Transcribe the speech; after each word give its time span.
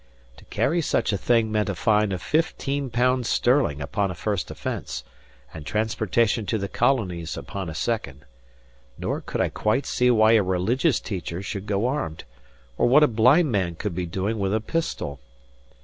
To 0.37 0.45
carry 0.45 0.81
such 0.81 1.13
a 1.13 1.17
thing 1.19 1.51
meant 1.51 1.69
a 1.69 1.75
fine 1.75 2.11
of 2.11 2.23
fifteen 2.23 2.89
pounds 2.89 3.29
sterling 3.29 3.81
upon 3.81 4.09
a 4.09 4.15
first 4.15 4.49
offence, 4.49 5.03
and 5.53 5.63
transportation 5.63 6.47
to 6.47 6.57
the 6.57 6.67
colonies 6.67 7.37
upon 7.37 7.69
a 7.69 7.75
second. 7.75 8.25
Nor 8.97 9.21
could 9.21 9.41
I 9.41 9.49
quite 9.49 9.85
see 9.85 10.09
why 10.09 10.31
a 10.31 10.41
religious 10.41 10.99
teacher 10.99 11.43
should 11.43 11.67
go 11.67 11.85
armed, 11.85 12.23
or 12.79 12.87
what 12.87 13.03
a 13.03 13.07
blind 13.07 13.51
man 13.51 13.75
could 13.75 13.93
be 13.93 14.07
doing 14.07 14.39
with 14.39 14.55
a 14.55 14.59
pistol. 14.59 15.19